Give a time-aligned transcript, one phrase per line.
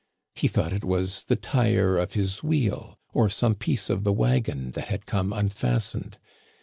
[0.33, 4.71] He thought it was the tire of his wheel, or some piece of the wagon,
[4.71, 6.17] that had come unfastened.